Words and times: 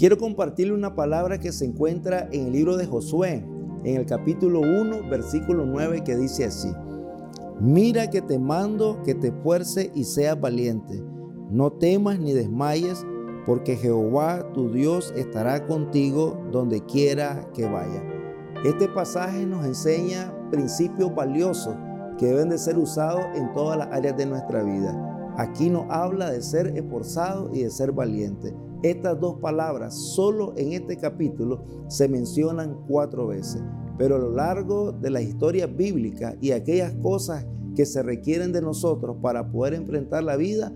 Quiero 0.00 0.16
compartirle 0.16 0.72
una 0.72 0.94
palabra 0.94 1.38
que 1.38 1.52
se 1.52 1.66
encuentra 1.66 2.26
en 2.32 2.46
el 2.46 2.52
libro 2.54 2.78
de 2.78 2.86
Josué, 2.86 3.44
en 3.84 3.96
el 3.96 4.06
capítulo 4.06 4.60
1, 4.60 5.10
versículo 5.10 5.66
9, 5.66 6.02
que 6.02 6.16
dice 6.16 6.46
así. 6.46 6.72
Mira 7.60 8.08
que 8.08 8.22
te 8.22 8.38
mando 8.38 9.02
que 9.02 9.14
te 9.14 9.26
esfuerce 9.26 9.92
y 9.94 10.04
seas 10.04 10.40
valiente. 10.40 11.04
No 11.50 11.72
temas 11.72 12.18
ni 12.18 12.32
desmayes, 12.32 13.04
porque 13.44 13.76
Jehová 13.76 14.50
tu 14.54 14.70
Dios 14.70 15.12
estará 15.18 15.66
contigo 15.66 16.46
donde 16.50 16.82
quiera 16.82 17.46
que 17.52 17.66
vaya. 17.66 18.02
Este 18.64 18.88
pasaje 18.88 19.44
nos 19.44 19.66
enseña 19.66 20.32
principios 20.50 21.14
valiosos 21.14 21.76
que 22.16 22.24
deben 22.24 22.48
de 22.48 22.56
ser 22.56 22.78
usados 22.78 23.26
en 23.34 23.52
todas 23.52 23.76
las 23.76 23.88
áreas 23.88 24.16
de 24.16 24.24
nuestra 24.24 24.62
vida. 24.62 25.34
Aquí 25.36 25.68
nos 25.68 25.84
habla 25.90 26.30
de 26.30 26.40
ser 26.40 26.68
esforzado 26.68 27.50
y 27.52 27.64
de 27.64 27.70
ser 27.70 27.92
valiente. 27.92 28.56
Estas 28.82 29.20
dos 29.20 29.36
palabras 29.40 29.94
solo 29.94 30.54
en 30.56 30.72
este 30.72 30.96
capítulo 30.96 31.64
se 31.88 32.08
mencionan 32.08 32.78
cuatro 32.88 33.26
veces, 33.26 33.62
pero 33.98 34.16
a 34.16 34.18
lo 34.18 34.30
largo 34.30 34.92
de 34.92 35.10
la 35.10 35.20
historia 35.20 35.66
bíblica 35.66 36.34
y 36.40 36.52
aquellas 36.52 36.94
cosas 37.02 37.46
que 37.76 37.84
se 37.84 38.02
requieren 38.02 38.52
de 38.52 38.62
nosotros 38.62 39.18
para 39.20 39.50
poder 39.50 39.74
enfrentar 39.74 40.24
la 40.24 40.36
vida, 40.36 40.72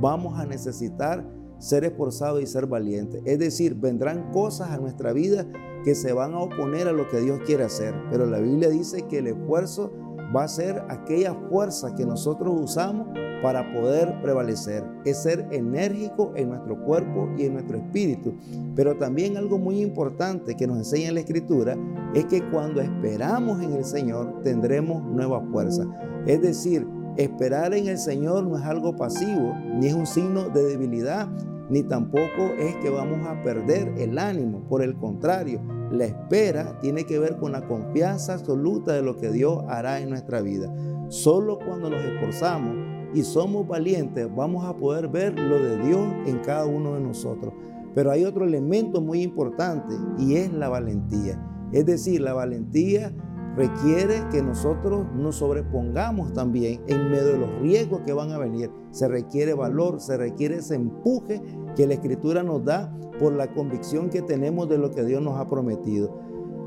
vamos 0.00 0.38
a 0.38 0.46
necesitar 0.46 1.28
ser 1.58 1.84
esforzados 1.84 2.40
y 2.40 2.46
ser 2.46 2.66
valientes. 2.66 3.22
Es 3.24 3.40
decir, 3.40 3.74
vendrán 3.74 4.30
cosas 4.30 4.70
a 4.70 4.78
nuestra 4.78 5.12
vida 5.12 5.44
que 5.84 5.96
se 5.96 6.12
van 6.12 6.34
a 6.34 6.40
oponer 6.40 6.86
a 6.86 6.92
lo 6.92 7.08
que 7.08 7.20
Dios 7.20 7.40
quiere 7.44 7.64
hacer, 7.64 7.92
pero 8.10 8.26
la 8.26 8.38
Biblia 8.38 8.68
dice 8.68 9.02
que 9.08 9.18
el 9.18 9.26
esfuerzo 9.26 9.92
va 10.34 10.44
a 10.44 10.48
ser 10.48 10.82
aquella 10.88 11.34
fuerza 11.48 11.94
que 11.94 12.04
nosotros 12.04 12.54
usamos 12.60 13.08
para 13.42 13.72
poder 13.72 14.20
prevalecer. 14.20 14.84
Es 15.04 15.22
ser 15.22 15.46
enérgico 15.50 16.32
en 16.34 16.50
nuestro 16.50 16.82
cuerpo 16.84 17.28
y 17.36 17.44
en 17.44 17.54
nuestro 17.54 17.78
espíritu. 17.78 18.34
Pero 18.74 18.96
también 18.96 19.36
algo 19.36 19.58
muy 19.58 19.80
importante 19.80 20.56
que 20.56 20.66
nos 20.66 20.78
enseña 20.78 21.12
la 21.12 21.20
Escritura 21.20 21.76
es 22.14 22.24
que 22.26 22.42
cuando 22.50 22.80
esperamos 22.80 23.62
en 23.62 23.74
el 23.74 23.84
Señor 23.84 24.42
tendremos 24.42 25.02
nueva 25.04 25.40
fuerza. 25.52 25.84
Es 26.26 26.42
decir, 26.42 26.86
esperar 27.18 27.74
en 27.74 27.88
el 27.88 27.98
Señor 27.98 28.46
no 28.46 28.56
es 28.56 28.64
algo 28.64 28.96
pasivo, 28.96 29.54
ni 29.74 29.88
es 29.88 29.94
un 29.94 30.06
signo 30.06 30.48
de 30.48 30.62
debilidad, 30.62 31.28
ni 31.68 31.82
tampoco 31.82 32.52
es 32.58 32.76
que 32.76 32.90
vamos 32.90 33.26
a 33.26 33.42
perder 33.42 33.92
el 33.98 34.18
ánimo. 34.18 34.60
Por 34.68 34.82
el 34.82 34.96
contrario, 34.96 35.60
la 35.90 36.04
espera 36.04 36.78
tiene 36.80 37.04
que 37.04 37.18
ver 37.18 37.36
con 37.36 37.52
la 37.52 37.66
confianza 37.66 38.34
absoluta 38.34 38.92
de 38.92 39.02
lo 39.02 39.16
que 39.16 39.30
Dios 39.30 39.64
hará 39.68 40.00
en 40.00 40.10
nuestra 40.10 40.40
vida. 40.40 40.72
Solo 41.08 41.58
cuando 41.58 41.90
nos 41.90 42.02
esforzamos 42.04 42.76
y 43.14 43.22
somos 43.22 43.66
valientes 43.66 44.28
vamos 44.34 44.64
a 44.64 44.76
poder 44.76 45.08
ver 45.08 45.38
lo 45.38 45.58
de 45.58 45.78
Dios 45.78 46.06
en 46.26 46.38
cada 46.38 46.66
uno 46.66 46.94
de 46.94 47.00
nosotros. 47.00 47.52
Pero 47.94 48.12
hay 48.12 48.24
otro 48.24 48.44
elemento 48.44 49.00
muy 49.00 49.22
importante 49.22 49.94
y 50.18 50.36
es 50.36 50.52
la 50.52 50.68
valentía. 50.68 51.42
Es 51.72 51.84
decir, 51.84 52.20
la 52.20 52.32
valentía 52.32 53.12
requiere 53.58 54.22
que 54.30 54.40
nosotros 54.40 55.04
nos 55.16 55.36
sobrepongamos 55.36 56.32
también 56.32 56.80
en 56.86 57.10
medio 57.10 57.32
de 57.32 57.38
los 57.38 57.60
riesgos 57.60 58.02
que 58.06 58.12
van 58.12 58.30
a 58.30 58.38
venir. 58.38 58.70
Se 58.92 59.08
requiere 59.08 59.52
valor, 59.52 60.00
se 60.00 60.16
requiere 60.16 60.58
ese 60.58 60.76
empuje 60.76 61.42
que 61.74 61.88
la 61.88 61.94
Escritura 61.94 62.44
nos 62.44 62.64
da 62.64 62.96
por 63.18 63.32
la 63.32 63.52
convicción 63.52 64.10
que 64.10 64.22
tenemos 64.22 64.68
de 64.68 64.78
lo 64.78 64.92
que 64.92 65.04
Dios 65.04 65.20
nos 65.20 65.40
ha 65.40 65.48
prometido. 65.48 66.20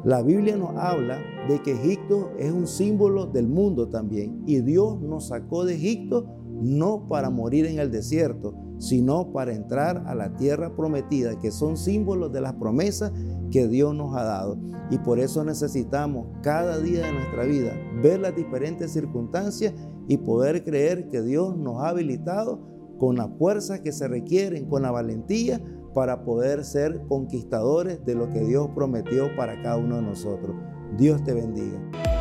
La 0.04 0.22
Biblia 0.22 0.58
nos 0.58 0.76
habla 0.76 1.18
de 1.48 1.62
que 1.62 1.72
Egipto 1.72 2.32
es 2.38 2.52
un 2.52 2.68
símbolo 2.68 3.26
del 3.26 3.48
mundo 3.48 3.88
también 3.88 4.44
y 4.46 4.60
Dios 4.60 5.00
nos 5.00 5.30
sacó 5.30 5.64
de 5.64 5.76
Egipto 5.76 6.26
no 6.62 7.08
para 7.08 7.30
morir 7.30 7.68
en 7.68 7.80
el 7.80 7.90
desierto, 7.90 8.54
sino 8.82 9.32
para 9.32 9.54
entrar 9.54 10.04
a 10.08 10.16
la 10.16 10.36
tierra 10.36 10.76
prometida, 10.76 11.38
que 11.40 11.52
son 11.52 11.78
símbolos 11.78 12.34
de 12.34 12.42
las 12.42 12.54
promesas 12.54 13.12
que 13.52 13.68
Dios 13.68 13.94
nos 13.94 14.16
ha 14.18 14.24
dado. 14.24 14.58
Y 14.90 14.98
por 14.98 15.20
eso 15.20 15.44
necesitamos 15.44 16.28
cada 16.42 16.80
día 16.80 17.06
de 17.06 17.14
nuestra 17.14 17.44
vida 17.44 17.74
ver 18.02 18.20
las 18.20 18.36
diferentes 18.36 18.92
circunstancias 18.92 19.74
y 20.08 20.18
poder 20.18 20.64
creer 20.64 21.08
que 21.10 21.22
Dios 21.22 21.56
nos 21.56 21.84
ha 21.84 21.90
habilitado 21.90 22.60
con 22.98 23.18
la 23.18 23.28
fuerza 23.28 23.84
que 23.84 23.92
se 23.92 24.08
requieren, 24.08 24.66
con 24.66 24.82
la 24.82 24.90
valentía 24.90 25.62
para 25.94 26.24
poder 26.24 26.66
ser 26.66 27.04
conquistadores 27.08 28.04
de 28.04 28.16
lo 28.16 28.30
que 28.30 28.40
Dios 28.40 28.70
prometió 28.74 29.36
para 29.36 29.62
cada 29.62 29.78
uno 29.78 29.98
de 29.98 30.02
nosotros. 30.02 30.56
Dios 30.98 31.24
te 31.24 31.36
bendiga. 31.36 32.21